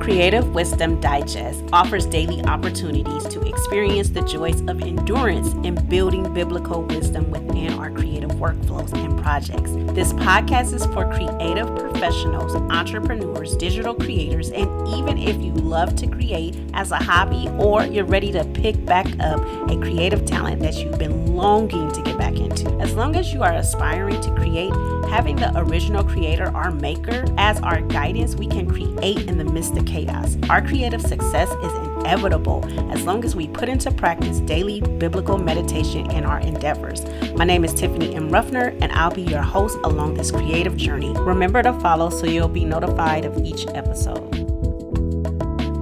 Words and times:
Creative 0.00 0.54
Wisdom 0.54 1.00
Digest 1.00 1.64
offers 1.72 2.06
daily 2.06 2.42
opportunities 2.44 3.24
to 3.28 3.40
experience 3.42 4.10
the 4.10 4.22
joys 4.22 4.60
of 4.62 4.82
endurance 4.82 5.52
in 5.66 5.74
building 5.88 6.32
biblical 6.34 6.82
wisdom 6.82 7.30
within 7.30 7.72
our 7.74 7.90
creative 7.90 8.30
workflows 8.32 8.92
and 8.92 9.20
projects. 9.22 9.72
This 9.94 10.12
podcast 10.12 10.74
is 10.74 10.84
for 10.86 11.10
creative 11.12 11.68
professionals, 11.94 12.56
entrepreneurs, 12.56 13.56
digital 13.56 13.94
creators, 13.94 14.50
and 14.50 14.88
even 14.88 15.16
if 15.16 15.40
you 15.40 15.52
love 15.52 15.94
to 15.94 16.08
create 16.08 16.56
as 16.74 16.90
a 16.90 16.96
hobby 16.96 17.48
or 17.56 17.84
you're 17.84 18.04
ready 18.04 18.32
to 18.32 18.44
pick 18.46 18.84
back 18.84 19.06
up 19.20 19.40
a 19.70 19.78
creative 19.78 20.24
talent 20.24 20.60
that 20.60 20.74
you've 20.74 20.98
been 20.98 21.36
longing 21.36 21.92
to 21.92 22.02
get 22.02 22.18
back 22.18 22.34
into. 22.34 22.68
As 22.80 22.94
long 22.94 23.14
as 23.14 23.32
you 23.32 23.44
are 23.44 23.52
aspiring 23.52 24.20
to 24.22 24.34
create, 24.34 24.74
having 25.08 25.36
the 25.36 25.52
original 25.56 26.02
creator, 26.02 26.54
our 26.56 26.72
maker, 26.72 27.24
as 27.38 27.60
our 27.60 27.80
guidance, 27.80 28.34
we 28.34 28.48
can 28.48 28.68
create 28.68 29.28
in 29.28 29.38
the 29.38 29.44
midst 29.44 29.76
of 29.76 29.86
chaos. 29.86 30.36
Our 30.50 30.66
creative 30.66 31.00
success 31.00 31.48
is 31.50 31.93
inevitable 32.04 32.62
as 32.92 33.02
long 33.04 33.24
as 33.24 33.34
we 33.34 33.48
put 33.48 33.66
into 33.66 33.90
practice 33.90 34.40
daily 34.40 34.82
biblical 34.82 35.38
meditation 35.38 36.10
in 36.10 36.24
our 36.24 36.38
endeavors. 36.40 37.02
My 37.34 37.44
name 37.44 37.64
is 37.64 37.72
Tiffany 37.72 38.14
M. 38.14 38.28
Ruffner, 38.28 38.76
and 38.82 38.92
I'll 38.92 39.10
be 39.10 39.22
your 39.22 39.40
host 39.40 39.78
along 39.84 40.14
this 40.14 40.30
creative 40.30 40.76
journey. 40.76 41.14
Remember 41.20 41.62
to 41.62 41.72
follow 41.80 42.10
so 42.10 42.26
you'll 42.26 42.48
be 42.48 42.66
notified 42.66 43.24
of 43.24 43.38
each 43.38 43.66
episode. 43.68 44.28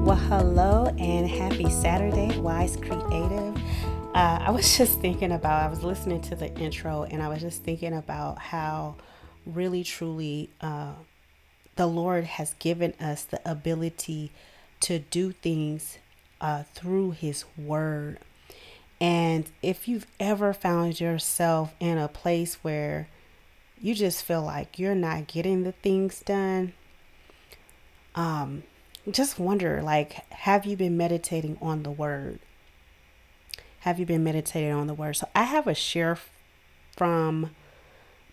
Well, 0.05 0.16
hello 0.16 0.95
and 0.97 1.29
happy 1.29 1.69
Saturday, 1.71 2.39
Wise 2.39 2.77
Creative. 2.77 3.57
Uh, 4.15 4.39
I 4.43 4.51
was 4.52 4.77
just 4.79 5.01
thinking 5.01 5.33
about, 5.33 5.65
I 5.65 5.69
was 5.69 5.83
listening 5.83 6.21
to 6.23 6.37
the 6.37 6.55
intro 6.55 7.02
and 7.02 7.21
I 7.21 7.29
was 7.29 7.41
just 7.41 7.65
thinking 7.65 7.95
about 7.95 8.39
how 8.39 8.95
really, 9.45 9.83
truly, 9.83 10.51
uh, 10.61 10.93
the 11.75 11.87
Lord 11.87 12.25
has 12.25 12.55
given 12.55 12.93
us 13.01 13.25
the 13.25 13.41
ability 13.51 14.30
to 14.80 14.99
do 14.99 15.33
things 15.33 15.99
uh, 16.42 16.64
through 16.74 17.12
His 17.12 17.46
Word. 17.56 18.18
And 19.01 19.51
if 19.62 19.88
you've 19.88 20.07
ever 20.21 20.52
found 20.52 21.01
yourself 21.01 21.74
in 21.80 21.96
a 21.96 22.09
place 22.09 22.57
where 22.62 23.09
you 23.80 23.95
just 23.95 24.24
feel 24.24 24.43
like 24.43 24.79
you're 24.79 24.95
not 24.95 25.26
getting 25.26 25.62
the 25.62 25.73
things 25.73 26.21
done, 26.21 26.74
um, 28.15 28.65
just 29.10 29.38
wonder 29.38 29.82
like, 29.82 30.30
have 30.32 30.66
you 30.66 30.76
been 30.76 30.96
meditating 30.96 31.57
on 31.62 31.84
the 31.84 31.90
Word? 31.90 32.40
Have 33.80 33.99
you 33.99 34.06
been 34.06 34.23
meditating 34.23 34.73
on 34.73 34.87
the 34.87 34.95
Word? 34.95 35.16
So 35.16 35.29
I 35.34 35.45
have 35.45 35.66
a 35.66 35.74
share 35.74 36.18
from 36.96 37.51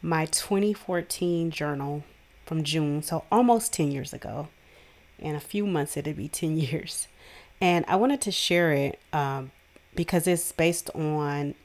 my 0.01 0.25
2014 0.25 1.51
journal 1.51 2.03
from 2.45 2.63
June, 2.63 3.01
so 3.01 3.23
almost 3.31 3.73
10 3.73 3.91
years 3.91 4.13
ago. 4.13 4.49
In 5.17 5.35
a 5.35 5.39
few 5.39 5.65
months, 5.65 5.97
it'll 5.97 6.13
be 6.13 6.27
10 6.27 6.57
years. 6.57 7.07
And 7.61 7.85
I 7.87 7.95
wanted 7.95 8.21
to 8.21 8.31
share 8.31 8.71
it 8.71 8.99
um, 9.11 9.51
because 9.95 10.27
it's 10.27 10.51
based 10.51 10.89
on 10.95 11.55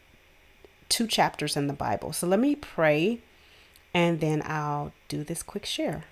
two 0.88 1.06
chapters 1.06 1.56
in 1.56 1.66
the 1.66 1.72
Bible. 1.72 2.12
So 2.12 2.26
let 2.26 2.40
me 2.40 2.54
pray 2.56 3.20
and 3.92 4.20
then 4.20 4.42
I'll 4.44 4.92
do 5.08 5.22
this 5.22 5.42
quick 5.42 5.64
share. 5.64 6.04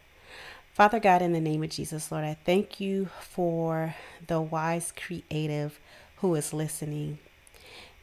Father 0.72 1.00
God, 1.00 1.20
in 1.20 1.33
the 1.33 1.41
name 1.41 1.62
of 1.62 1.70
Jesus, 1.70 2.11
Lord, 2.11 2.24
I 2.24 2.36
thank 2.47 2.80
you 2.80 3.11
for 3.20 3.94
the 4.27 4.41
wise 4.41 4.92
creative 4.97 5.78
who 6.17 6.34
is 6.34 6.55
listening. 6.55 7.19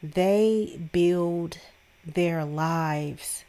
They 0.02 0.78
build 0.92 1.58
their 2.06 2.44
lives 2.44 3.44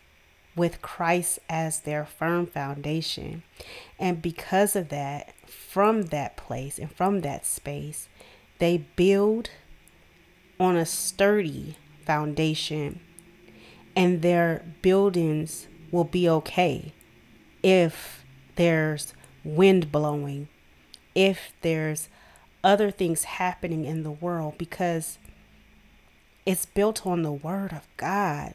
with 0.55 0.81
Christ 0.81 1.39
as 1.49 1.81
their 1.81 2.05
firm 2.05 2.45
foundation. 2.45 3.43
And 3.97 4.21
because 4.21 4.75
of 4.75 4.89
that, 4.89 5.33
from 5.45 6.03
that 6.03 6.35
place 6.37 6.77
and 6.77 6.91
from 6.91 7.21
that 7.21 7.45
space, 7.45 8.09
they 8.59 8.85
build 8.95 9.49
on 10.59 10.75
a 10.75 10.85
sturdy 10.85 11.77
foundation, 12.05 12.99
and 13.95 14.21
their 14.21 14.63
buildings 14.81 15.67
will 15.91 16.03
be 16.03 16.29
okay 16.29 16.93
if 17.63 18.23
there's 18.55 19.13
wind 19.43 19.91
blowing, 19.91 20.47
if 21.15 21.53
there's 21.61 22.09
other 22.63 22.91
things 22.91 23.23
happening 23.23 23.85
in 23.85 24.03
the 24.03 24.11
world, 24.11 24.57
because 24.57 25.17
it's 26.45 26.65
built 26.65 27.05
on 27.07 27.23
the 27.23 27.31
Word 27.31 27.71
of 27.71 27.87
God. 27.97 28.53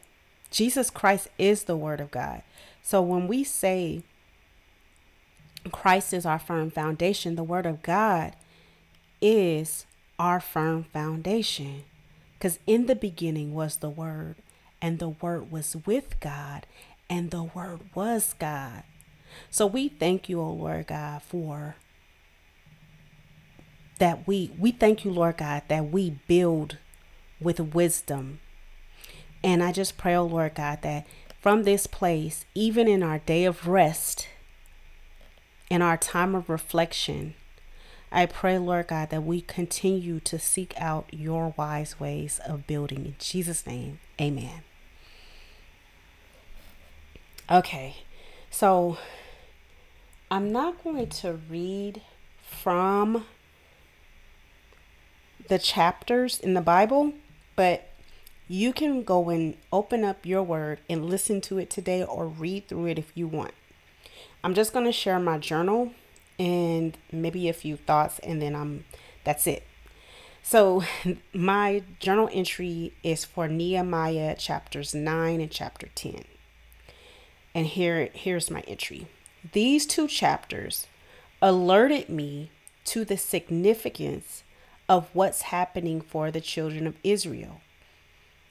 Jesus 0.51 0.89
Christ 0.89 1.27
is 1.37 1.63
the 1.63 1.77
Word 1.77 1.99
of 1.99 2.11
God. 2.11 2.41
So 2.81 3.01
when 3.01 3.27
we 3.27 3.43
say 3.43 4.03
Christ 5.71 6.13
is 6.13 6.25
our 6.25 6.39
firm 6.39 6.71
foundation, 6.71 7.35
the 7.35 7.43
Word 7.43 7.65
of 7.65 7.81
God 7.81 8.35
is 9.21 9.85
our 10.17 10.39
firm 10.39 10.85
foundation. 10.85 11.83
Because 12.33 12.59
in 12.67 12.85
the 12.85 12.95
beginning 12.95 13.53
was 13.53 13.77
the 13.77 13.89
Word, 13.89 14.35
and 14.81 14.99
the 14.99 15.09
Word 15.09 15.51
was 15.51 15.75
with 15.85 16.19
God, 16.19 16.67
and 17.09 17.31
the 17.31 17.43
Word 17.43 17.81
was 17.95 18.33
God. 18.37 18.83
So 19.49 19.65
we 19.65 19.89
thank 19.89 20.29
you, 20.29 20.39
O 20.39 20.51
Lord 20.51 20.87
God, 20.87 21.21
for 21.23 21.75
that 23.99 24.27
we 24.27 24.51
we 24.57 24.71
thank 24.71 25.03
you, 25.03 25.11
Lord 25.11 25.37
God, 25.37 25.63
that 25.67 25.91
we 25.91 26.19
build 26.27 26.77
with 27.41 27.59
wisdom 27.59 28.39
and 29.43 29.63
I 29.63 29.71
just 29.71 29.97
pray, 29.97 30.15
oh 30.15 30.25
Lord 30.25 30.55
God, 30.55 30.81
that 30.81 31.05
from 31.39 31.63
this 31.63 31.87
place, 31.87 32.45
even 32.55 32.87
in 32.87 33.03
our 33.03 33.19
day 33.19 33.45
of 33.45 33.67
rest, 33.67 34.27
in 35.69 35.81
our 35.81 35.97
time 35.97 36.35
of 36.35 36.49
reflection, 36.49 37.35
I 38.11 38.25
pray, 38.25 38.57
Lord 38.57 38.87
God, 38.87 39.09
that 39.09 39.23
we 39.23 39.41
continue 39.41 40.19
to 40.21 40.39
seek 40.39 40.73
out 40.79 41.07
your 41.11 41.53
wise 41.57 41.99
ways 41.99 42.39
of 42.47 42.65
building. 42.65 43.05
In 43.05 43.15
Jesus' 43.19 43.67
name, 43.67 43.99
amen. 44.19 44.63
Okay, 47.51 47.97
so 48.49 48.97
I'm 50.31 50.51
not 50.51 50.83
going 50.83 51.07
to 51.07 51.39
read 51.49 52.01
from 52.41 53.25
the 55.47 55.59
chapters 55.59 56.39
in 56.39 56.53
the 56.53 56.61
Bible, 56.61 57.13
but 57.55 57.86
you 58.47 58.71
can 58.71 59.03
go 59.03 59.29
and 59.29 59.57
open 59.73 60.03
up 60.03 60.25
your 60.25 60.43
word 60.43 60.79
and 60.89 61.05
listen 61.05 61.41
to 61.41 61.57
it 61.57 61.69
today 61.69 62.03
or 62.03 62.27
read 62.27 62.67
through 62.67 62.85
it 62.87 62.99
if 62.99 63.11
you 63.15 63.27
want. 63.27 63.53
I'm 64.43 64.53
just 64.53 64.73
going 64.73 64.85
to 64.85 64.91
share 64.91 65.19
my 65.19 65.37
journal 65.37 65.91
and 66.39 66.97
maybe 67.11 67.49
a 67.49 67.53
few 67.53 67.75
thoughts 67.75 68.19
and 68.19 68.41
then 68.41 68.55
I'm 68.55 68.85
that's 69.23 69.47
it. 69.47 69.63
So, 70.41 70.83
my 71.33 71.83
journal 71.99 72.29
entry 72.31 72.93
is 73.03 73.25
for 73.25 73.49
Nehemiah 73.49 74.35
chapters 74.37 74.95
9 74.95 75.41
and 75.41 75.51
chapter 75.51 75.89
10. 75.93 76.23
And 77.53 77.65
here 77.65 78.09
here's 78.13 78.49
my 78.49 78.61
entry. 78.61 79.07
These 79.51 79.85
two 79.85 80.07
chapters 80.07 80.87
alerted 81.41 82.07
me 82.07 82.51
to 82.85 83.03
the 83.03 83.17
significance 83.17 84.43
of 84.87 85.09
what's 85.11 85.41
happening 85.43 85.99
for 85.99 86.31
the 86.31 86.39
children 86.39 86.87
of 86.87 86.95
Israel. 87.03 87.59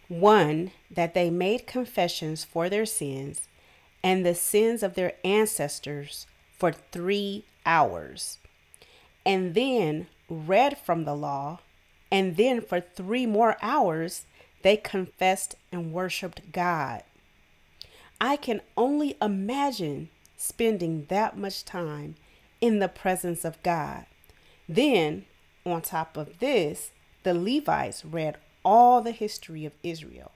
One, 0.09 0.71
that 0.91 1.15
they 1.15 1.31
made 1.31 1.67
confessions 1.67 2.45
for 2.45 2.69
their 2.69 2.87
sins 2.87 3.49
and 4.03 4.25
the 4.25 4.35
sins 4.35 4.83
of 4.83 4.95
their 4.95 5.15
ancestors 5.25 6.27
for 6.57 6.73
three 6.73 7.45
hours, 7.65 8.39
and 9.25 9.55
then 9.55 10.07
read 10.29 10.79
from 10.79 11.05
the 11.05 11.15
law, 11.15 11.59
and 12.11 12.37
then 12.37 12.61
for 12.61 12.81
three 12.81 13.27
more 13.27 13.57
hours 13.61 14.27
they 14.63 14.77
confessed 14.77 15.57
and 15.73 15.93
worshiped 15.93 16.53
God. 16.53 17.03
I 18.21 18.37
can 18.37 18.61
only 18.77 19.17
imagine 19.21 20.09
spending 20.37 21.07
that 21.09 21.37
much 21.37 21.65
time 21.65 22.15
in 22.61 22.79
the 22.79 22.89
presence 22.89 23.45
of 23.45 23.63
God. 23.63 24.07
Then, 24.69 25.27
on 25.65 25.83
top 25.83 26.17
of 26.17 26.39
this, 26.39 26.91
the 27.25 27.35
Levites 27.35 28.05
read 28.05 28.39
all 28.67 29.01
the 29.01 29.13
history 29.13 29.65
of 29.65 29.73
Israel 29.85 30.33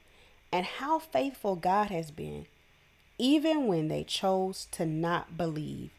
and 0.52 0.64
how 0.64 1.00
faithful 1.00 1.56
God 1.56 1.90
has 1.90 2.12
been, 2.12 2.46
even 3.18 3.66
when 3.66 3.88
they 3.88 4.04
chose 4.04 4.68
to 4.70 4.86
not 4.86 5.36
believe 5.36 5.90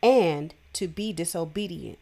and 0.00 0.54
to 0.74 0.86
be 0.86 1.12
disobedient. 1.12 1.98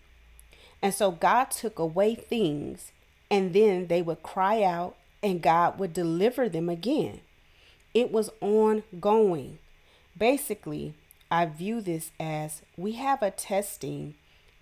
And 0.82 0.92
so 0.92 1.10
God 1.10 1.50
took 1.50 1.78
away 1.78 2.14
things, 2.14 2.92
and 3.30 3.54
then 3.54 3.86
they 3.86 4.02
would 4.02 4.22
cry 4.22 4.62
out, 4.62 4.94
and 5.22 5.40
God 5.40 5.78
would 5.78 5.94
deliver 5.94 6.50
them 6.50 6.68
again. 6.68 7.22
It 7.94 8.12
was 8.12 8.28
ongoing. 8.42 9.58
Basically, 10.16 10.92
I 11.30 11.46
view 11.46 11.80
this 11.80 12.10
as 12.20 12.60
we 12.76 12.92
have 12.92 13.22
a 13.22 13.30
testing 13.30 14.16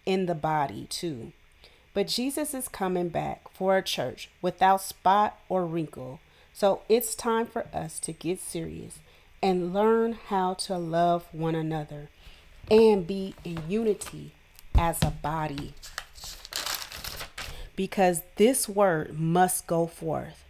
in 0.07 0.27
the 0.27 0.37
body 0.37 0.87
too. 0.89 1.33
But 1.95 2.09
Jesus 2.09 2.53
is 2.53 2.69
coming 2.69 3.09
back 3.09 3.49
for 3.53 3.77
a 3.77 3.83
church 3.83 4.29
without 4.43 4.83
spot 4.83 5.39
or 5.49 5.65
wrinkle. 5.65 6.21
So 6.53 6.83
it's 6.89 7.15
time 7.15 7.47
for 7.47 7.67
us 7.73 7.99
to 8.01 8.13
get 8.13 8.41
serious 8.41 8.99
and 9.41 9.73
learn 9.73 10.19
how 10.29 10.55
to 10.55 10.77
love 10.77 11.27
one 11.33 11.55
another 11.55 12.09
and 12.71 13.07
be 13.07 13.35
in 13.45 13.63
unity 13.69 14.33
as 14.77 15.03
a 15.03 15.11
body 15.11 15.75
because 17.77 18.23
this 18.37 18.69
word 18.69 19.19
must 19.19 19.67
go 19.67 19.87
forth. 19.87 20.45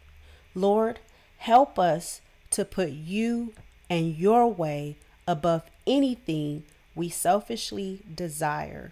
Lord, 0.55 1.01
help 1.39 1.79
us 1.79 2.21
to 2.51 2.65
put 2.65 2.91
you 2.91 3.53
and 3.91 4.17
your 4.17 4.51
way 4.51 4.97
above 5.27 5.63
anything 5.87 6.65
we 6.95 7.09
selfishly 7.09 8.03
desire. 8.15 8.91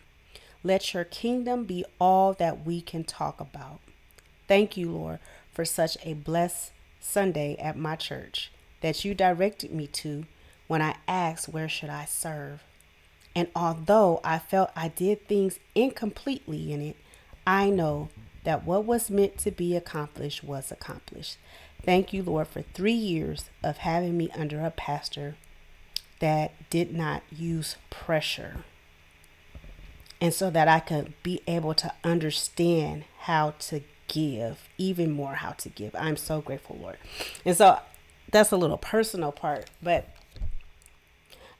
Let 0.63 0.95
your 0.95 1.05
kingdom 1.05 1.65
be 1.65 1.85
all 2.01 2.33
that 2.35 2.65
we 2.65 2.81
can 2.81 3.05
talk 3.05 3.41
about. 3.41 3.81
Thank 4.47 4.77
you, 4.77 4.91
Lord, 4.91 5.19
for 5.53 5.65
such 5.65 5.97
a 6.05 6.15
blessed 6.15 6.73
Sunday 7.01 7.57
at 7.57 7.77
my 7.77 7.97
church 7.97 8.53
that 8.81 9.05
you 9.05 9.15
directed 9.15 9.73
me 9.73 9.87
to 9.89 10.27
when 10.69 10.81
I 10.83 10.97
asked 11.09 11.49
where 11.49 11.69
should 11.69 11.91
I 11.91 12.05
serve. 12.05 12.63
And 13.35 13.49
although 13.57 14.21
I 14.23 14.39
felt 14.39 14.71
I 14.77 14.89
did 14.89 15.27
things 15.27 15.59
incompletely 15.75 16.73
in 16.73 16.81
it, 16.83 16.97
I 17.47 17.71
know 17.71 18.09
that 18.45 18.65
what 18.65 18.85
was 18.85 19.11
meant 19.11 19.39
to 19.39 19.51
be 19.51 19.75
accomplished 19.75 20.45
was 20.45 20.71
accomplished. 20.71 21.39
Thank 21.83 22.13
you, 22.13 22.23
Lord, 22.23 22.49
for 22.49 22.63
three 22.63 22.93
years 22.93 23.51
of 23.63 23.79
having 23.79 24.17
me 24.17 24.31
under 24.37 24.61
a 24.61 24.71
pastor 24.71 25.37
that 26.21 26.53
did 26.71 26.95
not 26.95 27.23
use 27.31 27.77
pressure. 27.91 28.65
And 30.23 30.33
so 30.33 30.51
that 30.51 30.69
I 30.69 30.79
could 30.79 31.15
be 31.25 31.43
able 31.49 31.75
to 31.75 31.93
understand 32.05 33.07
how 33.23 33.55
to 33.59 33.81
give, 34.07 34.69
even 34.79 35.11
more 35.11 35.35
how 35.35 35.51
to 35.51 35.69
give. 35.69 35.97
I'm 35.97 36.17
so 36.17 36.41
grateful, 36.41 36.79
Lord. 36.81 36.99
And 37.45 37.57
so 37.57 37.81
that's 38.31 38.53
a 38.53 38.57
little 38.57 38.79
personal 38.79 39.33
part, 39.33 39.69
but 39.83 40.09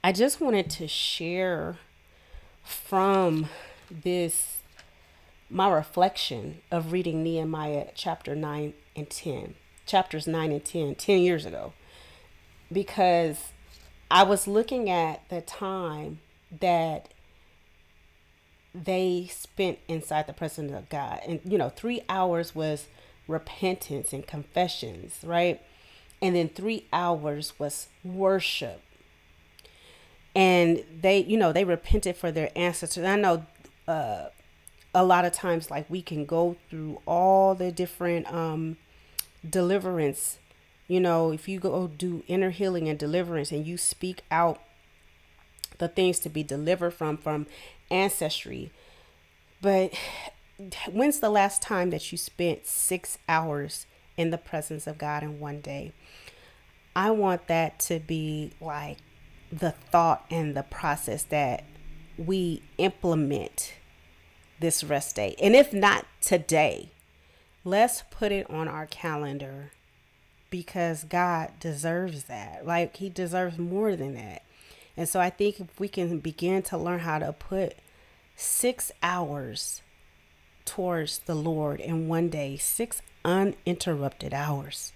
I 0.05 0.13
just 0.13 0.41
wanted 0.41 0.71
to 0.71 0.87
share 0.87 1.79
from 2.63 3.49
this 3.91 4.61
my 5.51 5.69
reflection 5.69 6.61
of 6.71 6.93
reading 6.93 7.25
Nehemiah 7.25 7.89
chapter 7.97 8.37
9 8.37 8.75
and 8.95 9.11
10, 9.11 9.57
chapters 9.87 10.29
9 10.29 10.53
and 10.53 10.65
10, 10.65 10.95
10 10.95 11.19
years 11.19 11.45
ago, 11.45 11.73
because 12.71 13.39
I 14.09 14.23
was 14.23 14.47
looking 14.47 14.89
at 14.89 15.29
the 15.31 15.41
time 15.41 16.21
that 16.61 17.09
they 18.75 19.29
spent 19.31 19.79
inside 19.89 20.27
the 20.27 20.33
presence 20.33 20.73
of 20.73 20.89
God. 20.89 21.21
And, 21.27 21.41
you 21.45 21.59
know, 21.59 21.69
three 21.69 22.03
hours 22.09 22.55
was 22.55 22.87
repentance 23.29 24.13
and 24.13 24.27
confessions, 24.27 25.19
right? 25.23 25.61
And 26.21 26.37
then 26.37 26.49
three 26.49 26.87
hours 26.93 27.59
was 27.59 27.89
worship. 28.05 28.81
And 30.35 30.85
they, 31.01 31.19
you 31.19 31.37
know, 31.37 31.53
they 31.53 31.65
repented 31.65 32.17
for 32.17 32.33
their 32.33 32.51
ancestors. 32.57 33.05
I 33.05 33.17
know 33.17 33.45
uh, 33.87 34.27
a 34.95 35.05
lot 35.05 35.25
of 35.25 35.33
times 35.33 35.71
like 35.71 35.89
we 35.89 36.03
can 36.03 36.25
go 36.25 36.57
through 36.69 37.01
all 37.07 37.55
the 37.55 37.73
different 37.73 38.33
um 38.33 38.77
deliverance 39.49 40.39
you 40.87 41.01
know 41.01 41.33
if 41.33 41.49
you 41.49 41.59
go 41.59 41.87
do 41.89 42.23
inner 42.29 42.51
healing 42.51 42.89
and 42.89 42.99
deliverance 42.99 43.51
and 43.51 43.67
you 43.67 43.77
speak 43.77 44.23
out 44.31 44.61
the 45.83 45.89
things 45.89 46.19
to 46.19 46.29
be 46.29 46.43
delivered 46.43 46.93
from 46.93 47.17
from 47.17 47.47
ancestry 47.91 48.71
but 49.61 49.93
when's 50.91 51.21
the 51.21 51.31
last 51.31 51.61
time 51.61 51.91
that 51.91 52.13
you 52.13 52.19
spent 52.19 52.67
six 52.67 53.19
hours 53.29 53.87
in 54.17 54.31
the 54.31 54.39
presence 54.39 54.87
of 54.87 54.99
god 54.99 55.23
in 55.23 55.41
one 55.41 55.61
day 55.61 55.93
i 56.95 57.11
want 57.11 57.47
that 57.49 57.79
to 57.79 57.99
be 57.99 58.53
like 58.61 58.99
the 59.53 59.73
thought 59.73 60.25
and 60.31 60.57
the 60.57 60.63
process 60.63 61.25
that 61.25 61.65
we 62.17 62.63
implement 62.79 63.75
this 64.61 64.83
rest 64.83 65.17
day. 65.17 65.35
And 65.41 65.55
if 65.55 65.73
not 65.73 66.07
today, 66.21 66.91
let's 67.65 68.03
put 68.11 68.33
it 68.33 68.49
on 68.49 68.69
our 68.69 68.87
calendar 68.87 69.73
because 70.49 71.05
God 71.05 71.51
deserves 71.61 72.25
that. 72.25 72.67
Like, 72.67 72.97
He 72.97 73.11
deserves 73.11 73.59
more 73.59 73.97
than 73.97 74.15
that. 74.15 74.43
And 74.97 75.09
so 75.09 75.21
I 75.21 75.31
think 75.31 75.61
if 75.61 75.81
we 75.81 75.89
can 75.89 76.19
begin 76.19 76.63
to 76.65 76.77
learn 76.77 77.01
how 77.01 77.19
to 77.19 77.33
put 77.33 77.77
six 78.37 78.93
hours 79.03 79.83
towards 80.65 81.21
the 81.21 81.35
Lord 81.35 81.81
in 81.81 82.09
one 82.09 82.29
day, 82.29 82.57
six 82.57 83.03
uninterrupted 83.25 84.35
hours 84.35 84.93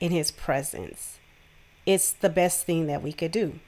in 0.00 0.10
His 0.12 0.30
presence, 0.30 1.18
it's 1.86 2.12
the 2.12 2.28
best 2.28 2.64
thing 2.64 2.86
that 2.86 3.02
we 3.02 3.12
could 3.12 3.32
do. 3.32 3.58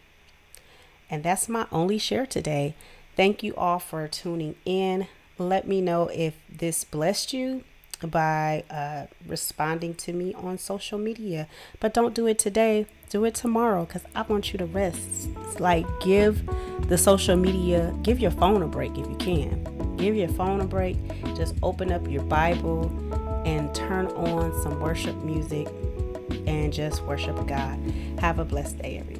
And 1.11 1.25
that's 1.25 1.49
my 1.49 1.67
only 1.73 1.99
share 1.99 2.27
today. 2.27 2.77
Thank 3.17 3.43
you 3.43 3.55
all 3.57 3.81
for 3.81 4.07
tuning 4.07 4.55
in. 4.65 5.09
Let 5.39 5.67
me 5.67 5.81
know 5.81 6.09
if 6.09 6.35
this 6.49 6.85
blessed 6.85 7.33
you 7.33 7.65
by 8.09 8.65
uh, 8.71 9.07
responding 9.27 9.95
to 9.95 10.13
me 10.13 10.35
on 10.35 10.59
social 10.59 10.99
media. 10.99 11.47
But 11.81 11.95
don't 11.95 12.15
do 12.15 12.27
it 12.27 12.39
today, 12.39 12.87
do 13.09 13.25
it 13.25 13.35
tomorrow 13.35 13.85
because 13.85 14.03
I 14.15 14.23
want 14.23 14.53
you 14.53 14.59
to 14.59 14.67
rest. 14.67 15.29
It's 15.45 15.61
like 15.61 15.87
give 16.01 16.49
the 16.89 16.99
social 16.99 17.37
media, 17.37 17.95
give 18.03 18.21
your 18.21 18.31
phone 18.31 18.63
a 18.63 18.69
break 18.69 18.97
if 18.99 19.09
you 19.09 19.17
can. 19.17 19.97
Give 19.97 20.17
your 20.17 20.29
phone 20.29 20.61
a 20.61 20.67
break. 20.67 20.97
Just 21.37 21.55
open 21.63 21.93
up 21.93 22.09
your 22.09 22.23
Bible 22.23 22.87
and 23.45 23.75
turn 23.75 24.07
on 24.09 24.53
some 24.63 24.81
worship 24.81 25.17
music 25.23 25.69
and 26.47 26.73
just 26.73 27.03
worship 27.05 27.37
God. 27.47 27.79
Have 28.19 28.39
a 28.39 28.45
blessed 28.45 28.79
day, 28.79 28.99
everyone. 28.99 29.20